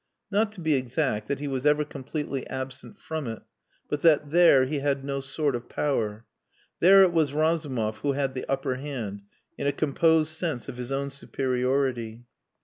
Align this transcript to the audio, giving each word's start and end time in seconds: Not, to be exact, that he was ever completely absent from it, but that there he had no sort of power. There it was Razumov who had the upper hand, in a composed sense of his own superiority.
Not, 0.31 0.51
to 0.53 0.61
be 0.61 0.73
exact, 0.73 1.27
that 1.27 1.37
he 1.39 1.47
was 1.47 1.63
ever 1.63 1.85
completely 1.85 2.47
absent 2.47 2.97
from 2.97 3.27
it, 3.27 3.43
but 3.87 3.99
that 4.01 4.31
there 4.31 4.65
he 4.65 4.79
had 4.79 5.05
no 5.05 5.19
sort 5.19 5.55
of 5.55 5.69
power. 5.69 6.25
There 6.79 7.03
it 7.03 7.13
was 7.13 7.33
Razumov 7.33 7.97
who 7.97 8.13
had 8.13 8.33
the 8.33 8.49
upper 8.49 8.77
hand, 8.77 9.21
in 9.59 9.67
a 9.67 9.71
composed 9.71 10.31
sense 10.31 10.67
of 10.67 10.77
his 10.77 10.91
own 10.91 11.11
superiority. 11.11 12.23